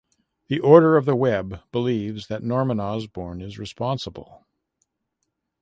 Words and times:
The 0.47 0.59
Order 0.59 0.97
of 0.97 1.05
the 1.05 1.15
Web 1.15 1.59
believes 1.71 2.25
that 2.25 2.41
Norman 2.41 2.79
Osborn 2.79 3.39
is 3.39 3.59
responsible. 3.59 4.47